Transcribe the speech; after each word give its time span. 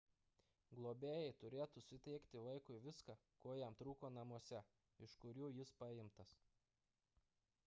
globėjai 0.77 1.35
turėtų 1.43 1.83
suteikti 1.89 2.41
vaikui 2.47 2.79
viską 2.87 3.17
ko 3.45 3.53
jam 3.61 3.79
trūko 3.83 4.13
namuose 4.17 4.65
iš 5.09 5.17
kurių 5.25 5.55
jis 5.61 5.79
paimtas 5.85 6.39